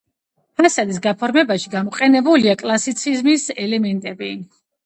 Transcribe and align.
ფასადის 0.61 0.97
გაფორმებაში 1.03 1.69
გამოყენებულია 1.75 2.57
კლასიციზმის 2.65 3.49
ელემენტები. 3.67 4.33